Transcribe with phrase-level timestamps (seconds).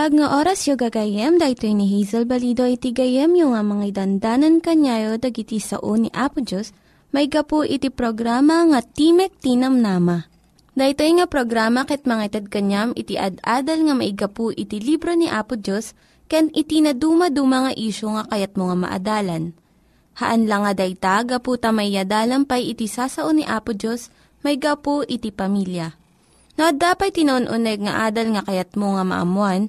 [0.00, 4.64] Naimbag nga oras yo gagayem, daytoy ni Hazel Balido iti gayem yung nga mga dandanan
[4.64, 6.72] kanyayo dagiti sao ni Apo Diyos,
[7.12, 10.24] may gapu iti programa nga Timek Tinam Nama.
[10.72, 15.60] Daytoy nga programa ket mga itad kanyam iti ad-adal nga maigapu iti libro ni Apo
[15.60, 15.92] Diyos,
[16.32, 19.52] ken iti na dumaduma nga isyo nga kayat mo nga maadalan.
[20.16, 21.92] Haan lang nga dayta, gapu tamay
[22.48, 24.08] pay iti sasao ni Apo Diyos,
[24.40, 25.92] may gapu iti pamilya.
[26.56, 29.68] No, dapat tinon-uneg nga adal nga kayat mo nga maamuan,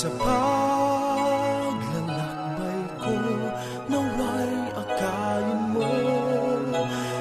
[0.00, 1.84] Sa paglalakbay
[3.04, 3.20] ko
[3.84, 5.92] naway akayin mo.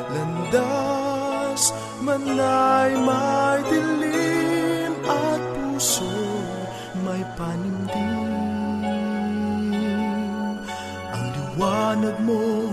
[0.08, 6.08] Landas manay may dilim at puso
[7.04, 8.32] may panimdim
[11.12, 12.72] Ang liwanag mo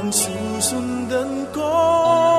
[0.00, 2.31] ang susundan ko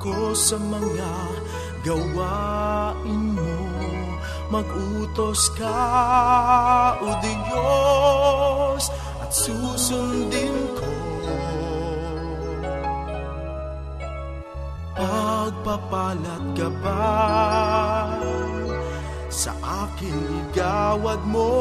[0.00, 1.12] ako sa mga
[1.84, 3.60] gawain mo.
[4.48, 8.88] Magutos ka, O Diyos,
[9.20, 10.88] at susundin ko.
[14.96, 17.12] Pagpapalat ka ba
[19.28, 19.52] sa
[19.84, 20.16] akin
[20.48, 21.52] igawad mo?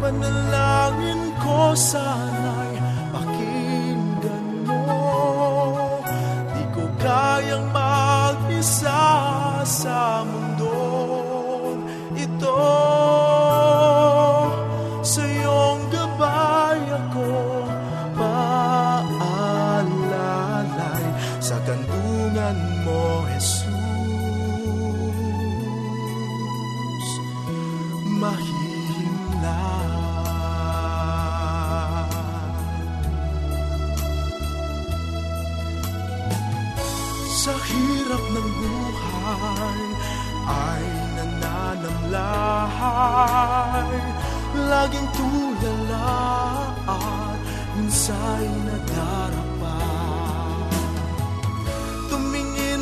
[0.00, 0.59] Ko
[1.70, 2.19] alçar.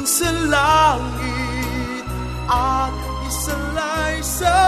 [0.09, 2.09] Sa langit
[2.49, 2.97] at
[3.29, 4.68] isalaysay.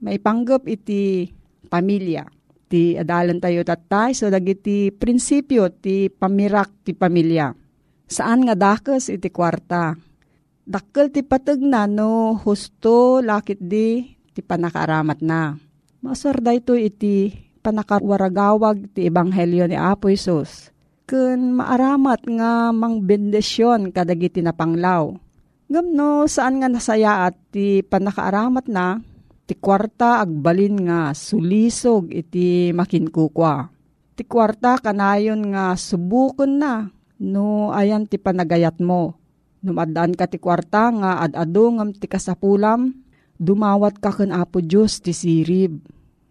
[0.00, 1.30] maipanggap iti
[1.68, 2.26] pamilya.
[2.66, 7.54] Ti adalan tayo tatay, so dagiti prinsipyo ti pamirak ti pamilya.
[8.06, 9.94] Saan nga dakes iti kwarta?
[10.66, 14.02] Dakkel ti pateg na no husto lakit di
[14.34, 15.54] ti panakaramat na.
[16.02, 17.30] Masar dayto iti
[17.62, 20.74] panakawaragawag ti ebanghelyo ni Apo Isus.
[21.06, 25.14] Kun maaramat nga mang bendesyon kadagiti na panglaw.
[25.70, 29.02] Gamno saan nga nasaya at ti panakaaramat na,
[29.46, 33.70] ti kwarta agbalin nga sulisog iti makinkukwa.
[34.18, 36.90] Ti kwarta kanayon nga subukon na
[37.22, 39.14] no ayan ti panagayat mo.
[39.62, 42.92] Numadaan ka ti kwarta nga ad-ado ngam ti kasapulam,
[43.40, 45.80] dumawat ka ken Apo Diyos ti sirib.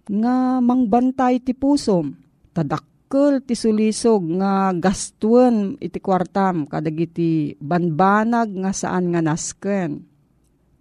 [0.06, 2.14] Nga mangbantay ti pusom,
[2.54, 10.15] tadakkel ti sulisog nga gastuan iti kwartam kadagiti banbanag nga saan nga nasken.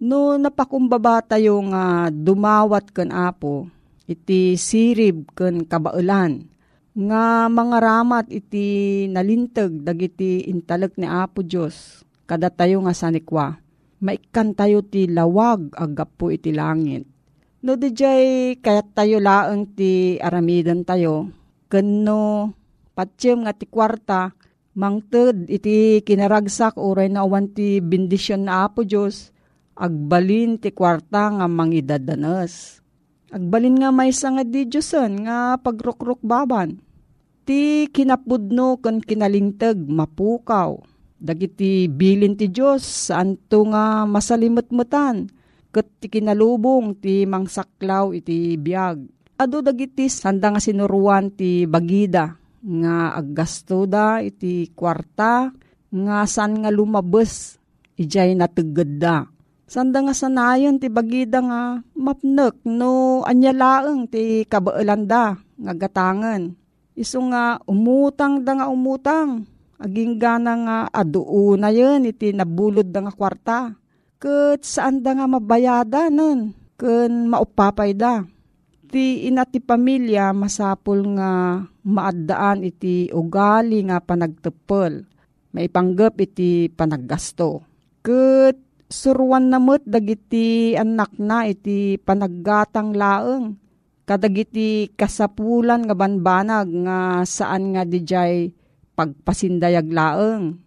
[0.05, 3.65] No napakumbaba tayo nga dumawat ken Apo,
[4.05, 6.45] iti sirib ken kabaulan,
[6.93, 13.57] nga mga ramat iti nalintag dagiti intalek ni Apo Diyos, kada tayo nga sanikwa,
[13.97, 17.09] maikan tayo ti lawag agapo iti langit.
[17.65, 21.33] No dijay kayat tayo laeng ti aramidan tayo,
[21.65, 22.53] kano
[22.93, 24.37] patsem nga ti kwarta,
[24.77, 29.33] mangted iti kinaragsak uray na awan ti bendisyon na Apo Diyos,
[29.75, 32.79] agbalin ti kwarta nga mangidadanas.
[33.35, 36.79] Agbalin nga may nga di Diyosan nga pagrukruk baban.
[37.43, 40.79] Ti kinapudno kan kinalingtag mapukaw.
[41.19, 45.27] Dagiti bilin ti Diyos saan to nga masalimutmutan.
[45.75, 49.03] Kat ti kinalubong ti mangsaklaw iti biyag.
[49.35, 55.51] Ado dagiti sanda nga sinuruan ti bagida nga aggasto da iti kwarta
[55.91, 57.59] nga san nga lumabes
[57.99, 59.34] ijay natugad da.
[59.65, 66.53] Sanda nga sanayon ti bagida nga mapnek no anyalaeng ti kabaelanda nga gatangan.
[66.93, 69.49] Iso nga umutang da nga umutang.
[69.75, 73.59] Aging gana nga aduo na yun iti nabulod da nga kwarta.
[74.21, 76.55] Kat saan da nga mabayada nun.
[76.79, 78.23] Kun maupapay da.
[78.85, 85.03] Ti ina ti pamilya masapul nga maaddaan iti ugali nga panagtepel.
[85.51, 87.65] Maipanggap iti panaggasto.
[88.05, 88.55] Kat
[88.95, 93.59] suruan namot dagiti anak na iti panaggatang laeng.
[94.07, 98.55] Kadagiti kasapulan nga banbanag nga saan nga dijay
[98.95, 100.61] pagpasindayag laeng.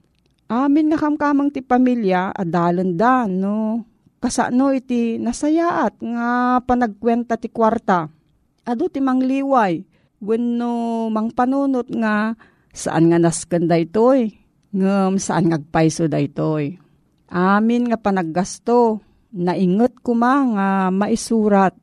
[0.52, 3.84] Amin nga kamkamang ti pamilya adalan da no
[4.18, 8.10] kasano iti nasayaat nga panagkwenta ti kwarta.
[8.68, 9.80] Ado ti mangliway
[10.18, 12.34] wenno mangpanunot nga
[12.74, 14.34] saan nga nasken daytoy
[14.74, 16.87] ngem saan ngagpayso daytoy.
[17.28, 21.76] Amin nga panaggasto nainget kuma nga maisurat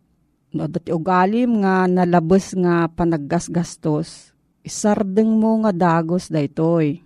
[0.55, 4.35] no dati ugalim nga nalabes nga panaggasgastos
[4.65, 6.97] isardeng mo nga dagos daytoy.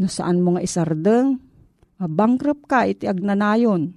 [0.00, 1.36] No saan mo nga isardeng?
[2.00, 3.92] Bankrupt ka iti agnanayon.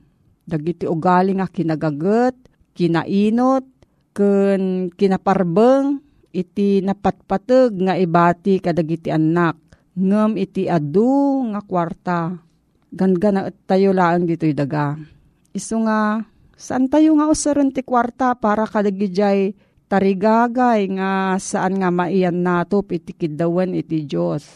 [0.46, 2.38] Dagiti ugali nga kinagagat,
[2.78, 3.66] kinainot,
[4.14, 9.58] ken kinaparbeng, iti napatpateg nga ibati kadagiti anak.
[9.98, 12.45] Ngem iti adu nga kwarta.
[12.96, 14.96] Gangana at tayo laang dito'y daga.
[15.52, 16.24] Iso nga,
[16.56, 19.52] saan tayo nga usaran ti kwarta para kadagijay
[19.92, 24.48] tarigagay nga saan nga maiyan natop iti kidawan iti Diyos.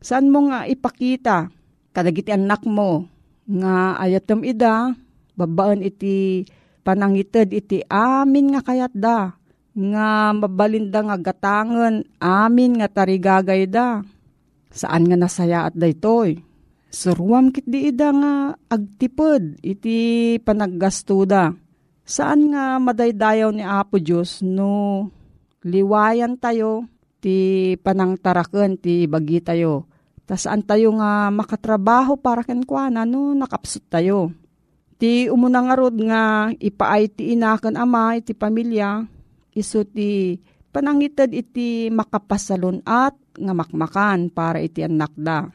[0.00, 1.52] Saan mo nga ipakita
[1.92, 3.12] kadagiti anak mo
[3.44, 4.96] nga ayatom ida,
[5.36, 6.48] babaan iti
[6.80, 9.36] panangited iti amin nga kayat da,
[9.76, 14.00] nga mabalinda nga gatangan, amin nga tarigagay da.
[14.72, 16.40] Saan nga nasaya at daytoy?
[16.86, 21.52] Surwam kit di ida nga agtipod iti panaggastuda.
[22.06, 25.10] Saan nga madaydayaw ni Apo Diyos no
[25.66, 26.86] liwayan tayo
[27.18, 29.90] ti panangtaraken ti bagi tayo.
[30.26, 34.30] Ta saan tayo nga makatrabaho para kenkwana no nakapsut tayo.
[34.96, 39.04] Ti umunang arod nga ipaay ti inakan ama iti pamilya
[39.52, 40.38] iso ti
[40.70, 45.50] panangited iti makapasalon at nga makmakan para iti anak da.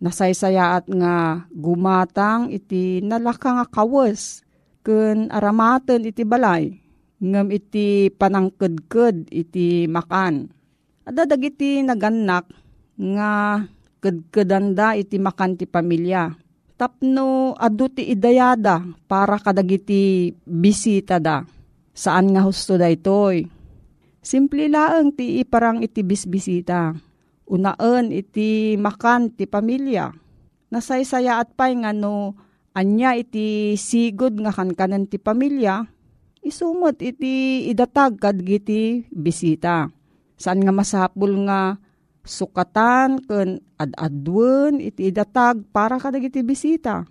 [0.00, 4.40] Nasaysayaat nga gumatang iti nalaka nga kawas
[4.80, 6.80] ken aramaten iti balay
[7.20, 10.48] ngem iti panangkedked iti makan.
[11.04, 12.48] Ada dagiti naganak
[12.96, 13.60] nga
[14.00, 16.32] kedkedanda iti makan ti pamilya.
[16.80, 21.44] Tapno adu ti idayada para kadagiti bisita da.
[21.92, 23.44] Saan nga husto da itoy?
[24.24, 27.09] Simple laeng ti iparang iti bisbisita.
[27.50, 30.14] Unaan iti makan ti pamilya.
[30.70, 32.38] Nasaysaya at pay nga no
[32.78, 35.82] anya iti sigod nga kankanan ti pamilya,
[36.46, 39.90] isumot iti idatag kadgiti bisita.
[40.38, 41.74] Saan nga masapul nga
[42.22, 47.02] sukatan ken ad-adwen iti idatag para kadagiti bisita.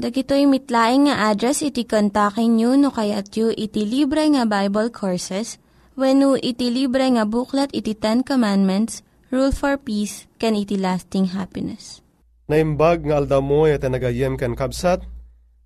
[0.00, 5.60] Dagitoy mitlaing nga address iti kontakin nyo no kayat yu iti libre nga Bible Courses
[5.92, 12.00] when iti libre nga buklat iti Ten Commandments, Rule for Peace, can iti lasting happiness.
[12.48, 15.04] Naimbag nga aldaw mo iti nagayem ken kabsat,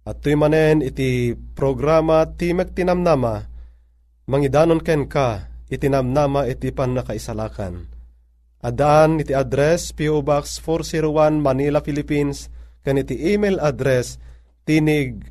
[0.02, 3.46] at tuy manen iti programa Timek Tinamnama,
[4.26, 7.86] mangidanon ken ka, itinamnama iti pan nakaisalakan.
[8.66, 10.26] Adaan iti address P.O.
[10.26, 12.50] Box 401 Manila, Philippines,
[12.84, 14.20] kan iti email address
[14.68, 15.24] tinig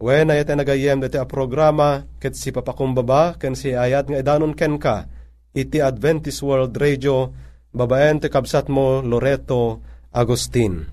[0.01, 4.57] When ayat ay nagayem dati a programa ket si papakumbaba ken si ayat nga idanon
[4.57, 5.05] ken ka
[5.53, 7.29] iti Adventist World Radio
[7.69, 9.77] babaen ti kabsat mo Loreto
[10.09, 10.89] Agustin.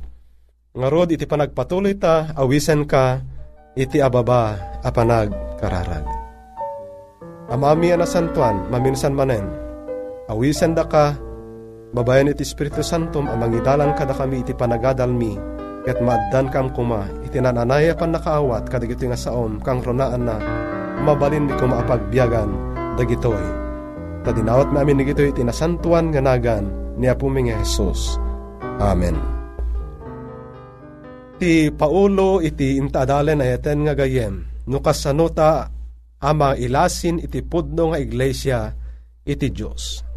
[0.77, 3.25] Nga rod iti panagpatuloy ta awisen ka
[3.73, 6.05] iti ababa a panag kararag.
[7.49, 9.68] Amami na santuan, maminsan manen.
[10.29, 11.17] Awisan da ka,
[11.97, 15.41] babayan iti Espiritu Santo, amangidalan kada kami iti panagadalmi,
[15.89, 20.37] ket maaddan kam kuma, iti nananaya pan nakaawat, kadagito nga saom, kang ronaan na,
[21.01, 22.51] mabalin di ko maapagbiyagan,
[23.01, 23.41] dagitoy.
[24.29, 26.69] Tadinawat mi amin dagitoy iti nasantuan nga nagan,
[27.01, 28.21] ni Apuming Jesus.
[28.85, 29.17] Amen.
[31.41, 35.73] Ti Paulo iti intadalen ayaten nga gayem, no kasanuta
[36.21, 38.77] ama ilasin iti pudno nga iglesia
[39.25, 40.08] iti Dios.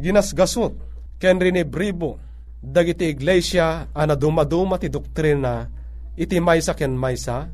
[0.00, 0.74] Ginasgasot
[1.20, 2.16] ken rinibribo
[2.60, 5.68] dagiti iglesia ana dumaduma ti doktrina
[6.16, 7.52] iti maysa ken maysa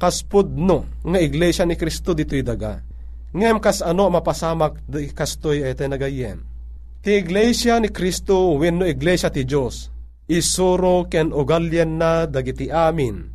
[0.00, 2.80] kas pudno nga iglesia ni Kristo ditoy daga.
[3.32, 6.42] Ngem kas ano mapasamak di kastoy ete nagayem.
[7.00, 9.92] Ti iglesia ni Kristo wenno iglesia ti Dios
[10.32, 13.26] isuro ken ugalyan na dagiti amin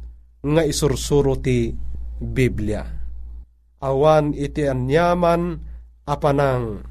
[0.41, 1.75] nga isursuro ti
[2.17, 2.81] Biblia
[3.83, 5.61] awan iti anyaman
[6.07, 6.81] apanang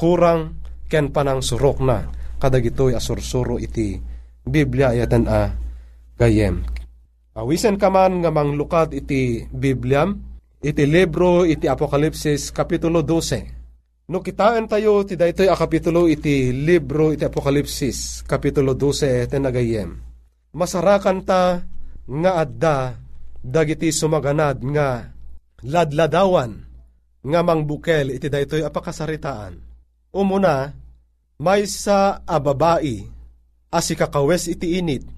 [0.00, 0.59] kurang
[0.90, 2.10] ken panang surok na
[2.42, 3.94] kadagitoy asursuro iti
[4.42, 5.54] Biblia ayatan a
[6.18, 6.66] gayem.
[7.38, 10.10] Awisen kaman nga manglukad iti Biblia
[10.58, 14.10] iti libro iti Apokalipsis kapitulo 12.
[14.10, 19.90] No kitaan tayo ti daytoy a kapitulo iti libro iti Apokalipsis kapitulo 12 iti nagayem.
[20.50, 21.62] Masarakan ta
[22.10, 22.98] nga adda
[23.38, 25.14] dagiti sumaganad nga
[25.62, 26.52] ladladawan
[27.20, 29.62] nga mangbukel iti daytoy apakasaritaan.
[30.10, 30.74] Umuna,
[31.40, 33.08] may sa ababai
[33.72, 35.08] asi kakawes iti init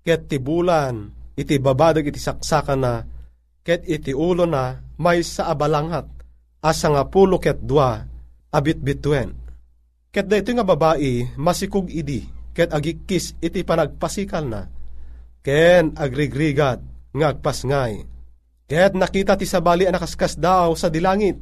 [0.00, 3.04] ket ti bulan iti babadag iti saksakan na
[3.60, 6.08] ket iti ulo na may sa abalanghat
[6.64, 8.04] asa nga pulo ket dua
[8.50, 9.36] abit bituen.
[10.10, 12.24] Ket daytoy nga babae masikog idi
[12.56, 14.66] ket agikis iti panagpasikal na
[15.44, 16.80] ken agrigrigat
[17.14, 18.10] nga agpasngay
[18.70, 21.34] Kaya't nakita ti sabali ang nakaskas daw sa dilangit.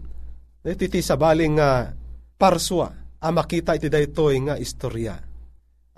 [0.65, 1.93] Iti ti sabali nga
[2.41, 5.17] parswa, ang makita iti daytoy nga istorya.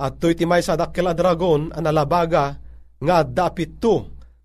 [0.00, 2.56] At to iti may sa dakkel a dragon, ang nalabaga,
[3.00, 3.80] nga dapit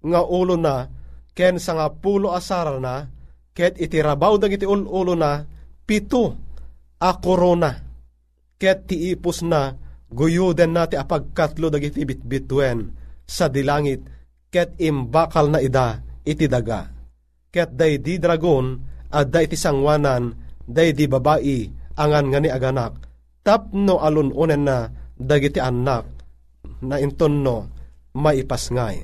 [0.03, 0.87] nga ulo na,
[1.31, 3.07] ken sa nga pulo asara na,
[3.55, 5.47] ket iti rabaw dag iti ulo na,
[5.87, 6.35] pito,
[6.99, 7.71] a korona.
[8.59, 9.75] Ket ti ipos na,
[10.11, 12.91] guyuden na ti apagkatlo dag iti bitbitwen,
[13.23, 14.03] sa dilangit,
[14.51, 16.91] ket imbakal na ida, iti daga.
[17.47, 18.75] Ket day di dragon,
[19.15, 20.35] at day iti sangwanan,
[20.67, 22.93] day di babae, angan nga ni aganak,
[23.41, 26.05] tapno alununen na, dagiti anak,
[26.83, 27.71] na intonno,
[28.15, 28.97] maipasngay.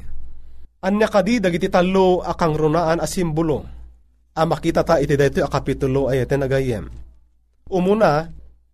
[0.82, 3.64] Anya kadi dagiti talo akang runaan a simbolo,
[4.34, 6.86] a makita ta iti dayto a kapitulo ay iti nagayem.
[7.72, 8.28] Umuna,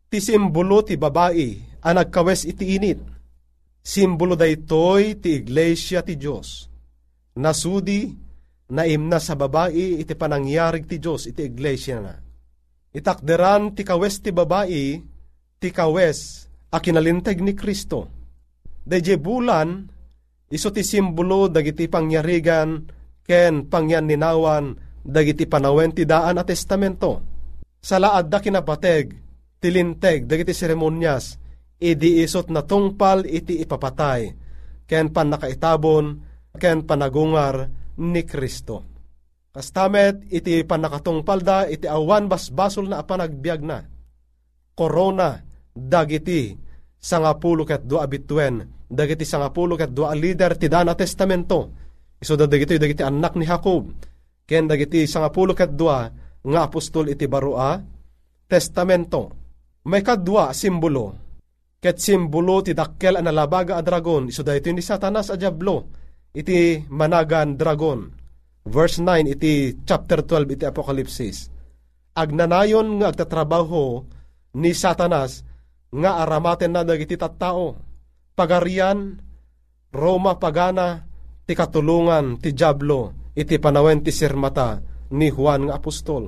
[0.07, 2.99] ti simbolo ti babae, a nagkawes iti init.
[3.83, 6.67] Simbolo daytoy ti iglesia ti Dios.
[7.37, 8.09] Nasudi,
[8.71, 12.26] naimna sa babae iti panangyarig ti Diyos iti iglesia na.
[12.97, 14.97] Itakderan ti kawes ti babae,
[15.61, 18.09] ti kawes a kinalinteg ni Kristo.
[18.81, 19.85] Deje bulan,
[20.49, 22.89] iso ti simbolo dagiti pangyarigan
[23.21, 24.73] ken pangyan ninawan
[25.05, 27.21] dagiti panawen ti daan a testamento.
[27.77, 29.13] Sa laad da kinapateg,
[29.61, 31.37] tilinteg dagiti seremonyas,
[31.77, 34.33] idi isot na tungpal iti ipapatay,
[34.89, 36.05] ken pan nakaitabon,
[36.57, 38.96] ken panagungar, ni Kristo.
[39.57, 43.81] Kastamet iti panakatungpalda iti awan basbasol na apanagbiag na.
[44.77, 45.33] Corona
[45.73, 46.53] dagiti
[46.93, 51.73] sangapulo ket dua abituen dagiti sangapulo ket dua leader ti dana testamento.
[52.21, 53.89] Iso da dagiti dagiti anak ni Jacob.
[54.45, 56.05] Ken dagiti sangapulo ket dua
[56.45, 57.81] nga apostol iti barua
[58.45, 59.33] testamento.
[59.89, 61.17] May kadwa simbolo
[61.81, 65.89] ket simbolo ti dakkel a nalabaga a dragon iso dayto ni Satanas a diablo
[66.29, 68.26] iti managan dragon.
[68.67, 71.47] Verse 9 iti chapter 12 iti Apokalipsis.
[72.19, 74.03] Agnanayon nga agtatrabaho
[74.59, 75.47] ni Satanas
[75.93, 77.79] nga aramaten na dagiti tattao.
[78.35, 79.17] Pagarian,
[79.95, 81.07] Roma pagana,
[81.47, 84.83] ti katulungan ti Diablo, iti panawen ti sirmata
[85.15, 86.27] ni Juan nga apostol.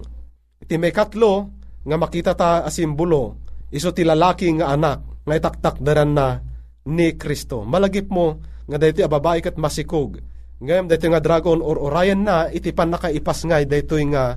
[0.64, 1.52] Iti may katlo
[1.84, 3.36] nga makita ta asimbolo,
[3.70, 6.40] iso ti lalaki nga anak nga itaktak daran na
[6.88, 7.68] ni Kristo.
[7.68, 10.24] Malagip mo nga daytoy a babae kat masikog.
[10.60, 14.36] Ngayam daytoy nga dragon or orayan na iti pan nakaipas ngay daytoy nga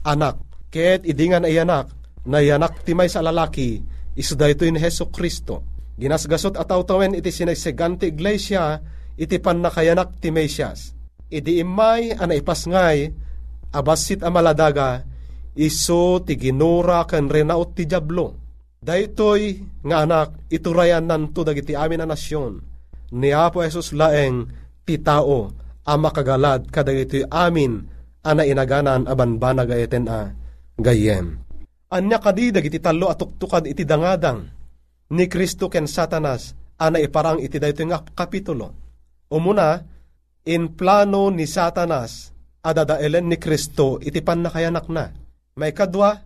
[0.00, 0.40] anak.
[0.72, 1.92] Ket idingan ay anak
[2.24, 3.84] na yanak ti may sa lalaki
[4.16, 5.64] iso daytoy ni Heso Kristo.
[6.00, 8.80] Ginasgasot at tawen iti sinagsigante iglesia
[9.20, 10.96] iti pan nakayanak ti Mesias.
[11.28, 13.12] Idi imay ana ipas ngay
[13.76, 15.04] abasit a maladaga
[15.52, 18.40] iso ti ginura kan renaot ti Diablo.
[18.80, 19.42] Daytoy
[19.84, 22.52] nga anak iturayan nanto dagiti amin a nasyon
[23.12, 24.48] ni Apo Jesus laeng
[24.88, 25.52] ti tao
[25.84, 27.84] a makagalad kadagiti amin
[28.24, 30.32] ana inaganan aban banag ayeten a
[30.80, 31.44] gayem.
[31.92, 34.48] Anya kadidag iti talo at tuktukad iti dangadang
[35.12, 38.72] ni Kristo ken Satanas ana iparang iti dayto nga kapitulo.
[39.28, 39.76] Umuna,
[40.48, 42.32] in plano ni Satanas
[42.64, 45.12] adadaelen ni Kristo iti panakayanak na.
[45.56, 46.16] May kadwa,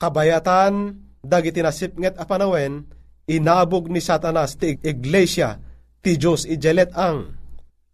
[0.00, 2.84] kabayatan dagiti nasipnget a panawen
[3.28, 5.60] inabog ni Satanas ti iglesia
[6.00, 7.43] ti Diyos ijelet ang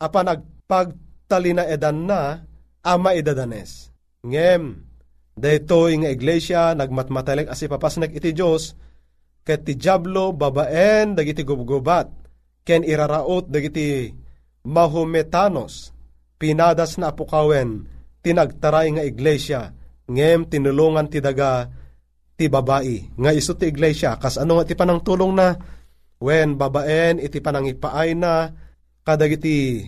[0.00, 2.42] apan nagpagtalina edan na
[2.80, 3.92] ama idadanes.
[4.24, 4.80] Ngem,
[5.36, 8.76] dayto nga iglesia nagmatmataleg as ipapasnek iti Diyos
[9.44, 12.08] ket ti Diablo babaen dagiti gubgubat
[12.64, 14.12] ken iraraot dagiti
[14.64, 15.96] mahumetanos
[16.36, 17.88] pinadas na apukawen
[18.20, 19.72] tinagtaray nga iglesia
[20.10, 21.70] ngem tinulungan ti daga
[22.40, 23.20] ti babae.
[23.20, 25.52] Nga iso ti iglesia, kas ano nga ti panang tulong na,
[26.24, 28.48] when babaen iti panang ipaay na,
[29.10, 29.82] kadag iti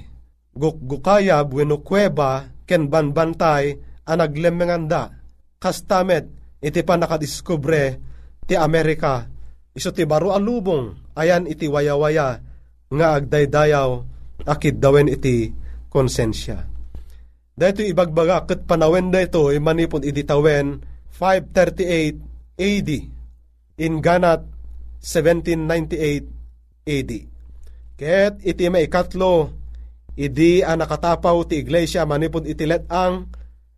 [0.50, 5.14] gukgukaya bueno kuweba, ken banbantay, anaglemenganda,
[5.62, 6.26] kas tamet,
[6.58, 8.02] iti panakadiskubre,
[8.42, 9.30] ti Amerika,
[9.78, 12.42] iso ti baro alubong, ayan iti waya-waya,
[12.90, 13.90] nga agdaydayaw,
[14.42, 15.54] akid dawen iti
[15.86, 16.66] konsensya.
[17.54, 20.82] Dahito ibagbaga kat panawen da ito, imanipon iditawen
[21.14, 22.90] 538 AD
[23.78, 24.42] in Ganat
[24.98, 27.31] 1798 AD.
[28.02, 29.54] Ket iti may ikatlo,
[30.18, 33.30] idi ang nakatapaw ti iglesia manipod iti letang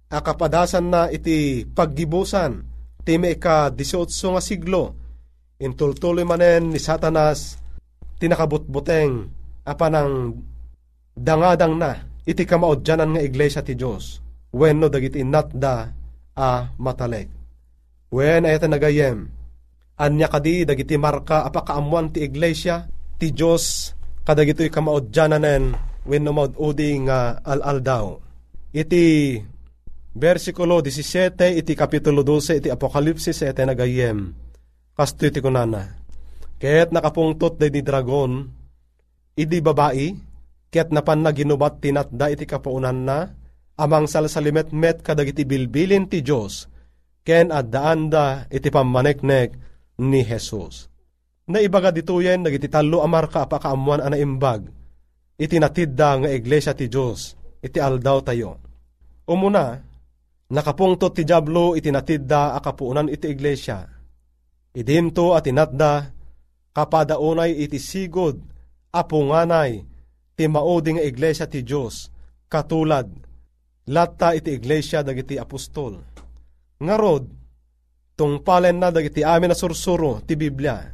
[0.09, 2.65] akapadasan na iti paggibusan.
[3.05, 4.97] Ti may ka 18 nga siglo.
[5.61, 7.61] Intultuloy manen ni Satanas
[8.17, 9.29] tinakabutbuteng
[9.69, 10.41] apanang
[11.13, 14.25] dangadang na iti kamaodyanan nga iglesia ti Dios
[14.57, 15.93] wenno dagiti natda
[16.33, 17.29] a matalek?
[18.09, 19.29] Wen ayata nagayem,
[20.01, 22.89] anya kadi dagiti marka apakaamuan ti iglesia,
[23.21, 23.93] ti Diyos
[24.25, 25.77] kadagito'y kamaodjananen
[26.09, 28.07] wen numaud-udi nga al-al daw.
[28.75, 29.37] Iti
[30.17, 34.33] versikulo 17 iti kapitulo 12 iti Apokalipsis iti nagayem.
[34.97, 36.01] Kasto iti kunana.
[36.59, 38.47] Ket nakapungtot day ni dragon,
[39.37, 40.17] idi babae,
[40.73, 43.19] ket napan na ginubat tinatda iti kapaunan na,
[43.75, 46.71] amang salsalimet met kadagiti bilbilin ti Diyos,
[47.27, 49.51] ken addaanda iti pammaneknek
[49.99, 50.93] ni Jesus.
[51.44, 54.64] Na ibaga dituyen nagiti talo amar ka apakaamuan ana imbag,
[55.37, 58.57] iti natidda nga iglesia ti Diyos, iti aldaw tayo.
[59.28, 59.76] Umuna,
[60.48, 63.85] nakapungtot ti Diablo iti natidda akapuunan iti iglesia.
[64.72, 66.09] Idinto at inatda,
[66.72, 68.40] kapadaunay iti sigod,
[68.88, 69.85] apunganay,
[70.33, 72.09] ti mauding iglesia ti Diyos,
[72.48, 73.07] katulad,
[73.92, 76.00] latta iti iglesia dagiti apostol
[76.85, 77.24] nga rod,
[78.14, 80.93] tungpalen na dagiti amin na sursuro ti Biblia.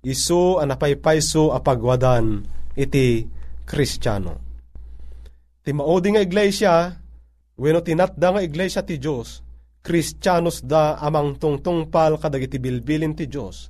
[0.00, 2.40] Isu anapaypayso apagwadan
[2.72, 3.28] iti
[3.68, 4.34] Kristiyano.
[5.60, 6.88] Ti maudi nga iglesia,
[7.60, 9.44] weno tinatda nga iglesia ti Diyos,
[9.84, 13.68] Kristyanos da amang tungtungpal kadagiti bilbilin ti Diyos.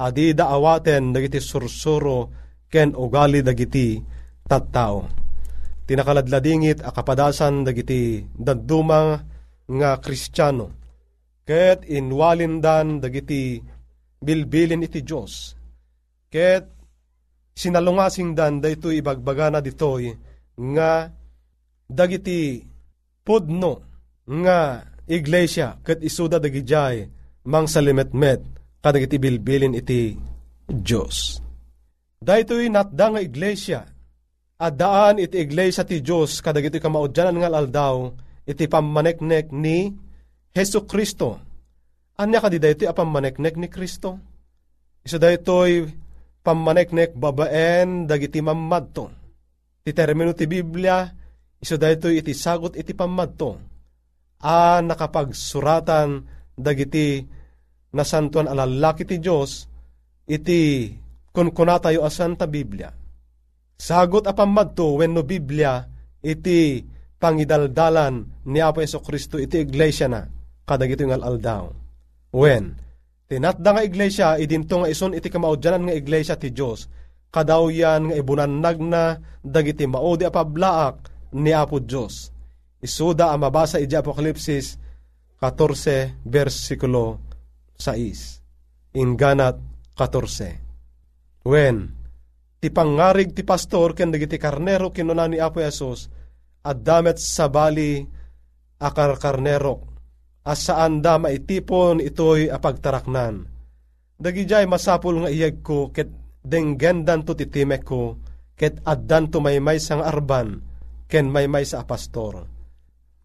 [0.00, 2.28] Adi da awaten dagiti sursuro
[2.68, 4.00] ken ugali dagiti
[4.44, 5.08] tattao.
[5.84, 9.20] Tinakaladladingit akapadasan dagiti daduma
[9.68, 10.72] nga kristyano.
[11.44, 13.60] Ket inwalindan dagiti
[14.24, 15.52] bilbilin iti Diyos.
[16.32, 16.64] Ket
[17.54, 20.10] sinalungasing dan dayto ibagbaga na ditoy
[20.58, 21.12] nga
[21.86, 22.64] dagiti
[23.22, 23.72] pudno
[24.24, 27.06] nga iglesia ket isuda dagijay
[27.46, 28.40] mang salimetmet
[28.80, 30.16] kadagiti bilbilin iti
[30.64, 31.38] Diyos.
[32.24, 33.80] Daytoy natda nga iglesia
[34.56, 37.96] at daan iti iglesia ti Diyos kadagiti kamaudyanan nga aldaw
[38.48, 39.92] iti pamaneknek ni
[40.54, 41.40] Heso Kristo.
[42.14, 44.22] Anya ka di iti apamaneknek ni Kristo?
[45.02, 45.90] Isa da ito'y
[46.46, 49.10] pamaneknek babaen dagiti mamadto.
[49.82, 51.10] Ti termino ti Biblia,
[51.58, 53.58] isa da ito'y iti sagot iti pamadto.
[54.46, 56.22] A nakapagsuratan
[56.54, 57.26] dagiti
[57.90, 59.66] nasantuan alalaki ti Diyos,
[60.30, 60.94] iti
[61.34, 62.94] kunkuna tayo asan ta Biblia.
[63.74, 65.82] Sagot apamadto wenno Biblia,
[66.22, 66.78] iti
[67.18, 70.22] pangidaldalan ni Apo Kristo iti iglesia na
[70.62, 71.83] kadagito nga aldaw.
[72.34, 72.74] When,
[73.30, 76.90] tinatda nga iglesia, idinto nga ison iti kamaudyanan nga iglesia ti Diyos,
[77.30, 82.34] kadaw yan nga ibunannag na dagiti maudi apablaak ni Apo Diyos.
[82.82, 84.74] Isuda ang mabasa iti Apokalipsis
[85.38, 87.22] 14 versikulo
[87.78, 88.98] 6.
[88.98, 89.54] Inganat
[89.94, 91.46] 14.
[91.46, 91.86] When,
[92.58, 96.10] ti pangarig ti pastor ken dagiti karnero kinuna ni Apo Yesus,
[96.66, 98.02] at damet sa bali
[98.82, 99.14] akar
[100.44, 103.48] karnero as saan da maitipon ito'y apagtaraknan.
[104.20, 106.12] Dagijay masapul nga iyag ko ket
[106.44, 108.20] denggendan to titimek ko
[108.54, 110.60] ket addan to maymay sang arban
[111.08, 112.46] ken maymay sa apastor.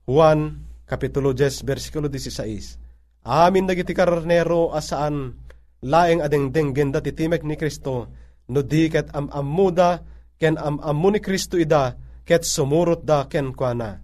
[0.07, 3.21] Juan Kapitulo 10, versikulo 16.
[3.29, 5.37] Amin dagiti karnero asaan
[5.85, 8.09] laeng adengdeng genda ti timek ni Kristo
[8.49, 10.01] no di ket am amuda
[10.41, 11.93] ken am amu ni Kristo ida
[12.25, 14.01] ket sumurot da ken kuana.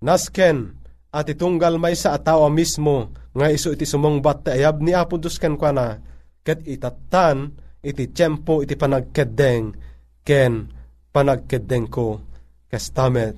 [0.00, 0.81] Nasken
[1.12, 5.36] at itunggal may sa atawa mismo nga iso iti sumongbat ti ayab ni Apo Diyos
[5.36, 6.00] ken kuana
[6.40, 7.52] ket itatan
[7.84, 9.76] iti tiyempo iti panagkeddeng
[10.24, 10.72] ken
[11.12, 12.24] panagkeddeng ko
[12.72, 13.36] kastamet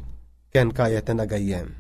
[0.55, 1.75] ken kaya tenagayem.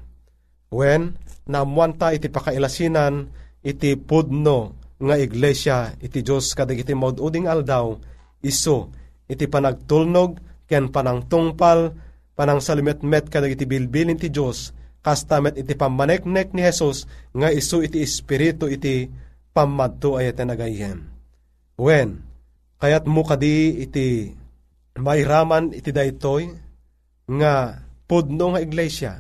[0.75, 1.15] When
[1.47, 3.31] namuanta iti pakailasinan
[3.63, 7.95] iti pudno nga iglesia iti Diyos kadag iti maududing aldaw
[8.43, 8.91] iso
[9.31, 11.95] iti panagtulnog ken panangtungpal
[12.35, 14.75] panang salimetmet kadag iti bilbilin ti Diyos
[15.05, 17.05] kastamet iti pamaneknek ni Jesus
[17.37, 19.13] nga iso iti espiritu iti
[19.53, 21.05] pamadto ay tenagayem.
[21.77, 22.25] When
[22.81, 24.33] kayat mo kadi iti
[24.97, 26.49] mairaman iti daytoy
[27.29, 29.13] nga pudno nga iglesia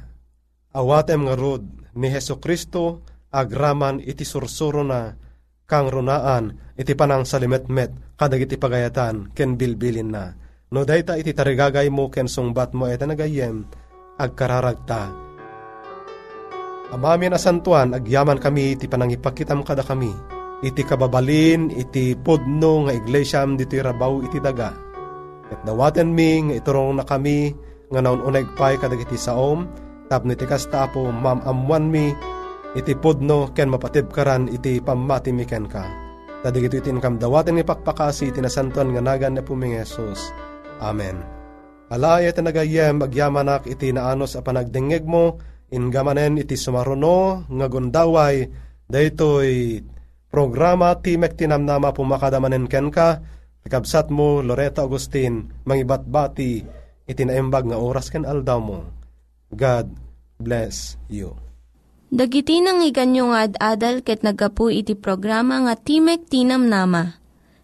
[0.72, 5.14] awatem nga rod ni Heso Kristo agraman iti sursuro na
[5.68, 10.32] kang runaan iti panang salimetmet kadag iti pagayatan ken bilbilin na.
[10.74, 13.68] No dayta iti tarigagay mo ken sungbat mo iti nagayem
[16.90, 16.94] agkararagta.
[16.94, 20.12] Amamin asantuan agyaman kami iti panangipakitam kada kami
[20.64, 24.72] iti kababalin iti podno nga iglesyam diti rabaw iti daga.
[25.52, 27.52] At dawaten mi nga iturong na kami
[27.92, 29.68] nga naun unay pay kadag iti saom
[30.08, 32.12] tapno iti kastapo mamamuan mi
[32.74, 35.84] iti pudno ken mapatib karan iti pamati mi ken ka.
[36.44, 40.32] Tadig ito itin kam dawaten ni pakpakasi iti nasantuan nga nagan na puming Jesus.
[40.80, 41.16] Amen.
[41.88, 45.40] Alaya iti nagayem agyamanak iti naanos a panagdengeg mo
[45.72, 48.48] ingamanen iti sumaruno nga gundaway
[48.90, 49.80] daytoy
[50.28, 53.22] programa Timek Tinamnama pumakadamanen ken ka
[53.64, 56.60] Kabsat mo, Loretta Agustin, mangibatbati,
[57.08, 58.84] itinaimbag nga oras ken aldaw mo.
[59.48, 59.88] God
[60.36, 61.32] bless you.
[62.12, 67.16] Dagiti nang iganyo nga ad-adal ket nagapu iti programa nga Timek Tinam Nama.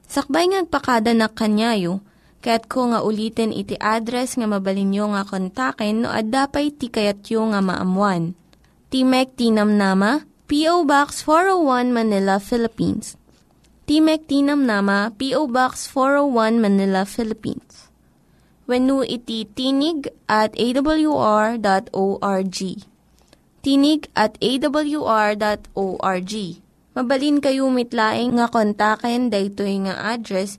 [0.08, 2.00] Sakbay ngagpakada na kanyayo,
[2.40, 8.32] ket ko nga ulitin iti address nga mabalinyo nga kontaken no ad-dapay tikayatyo nga maamuan.
[8.90, 10.82] Timek Tinam Nama, P.O.
[10.82, 13.14] Box 401 Manila, Philippines.
[13.86, 15.46] Timek Tinam Nama, P.O.
[15.46, 17.86] Box 401 Manila, Philippines.
[18.66, 21.60] When iti tinig at awr.org.
[23.60, 26.32] Tinig at awr.org.
[26.90, 30.58] Mabalin kayo mitlaing nga kontaken daytoy nga address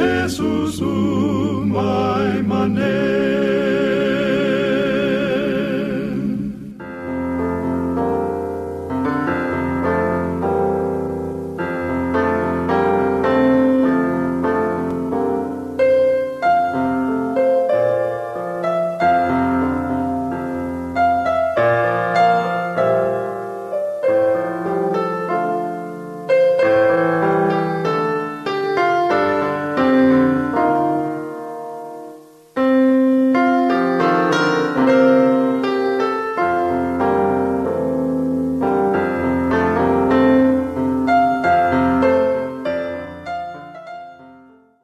[0.00, 3.39] Jesusum mai manet.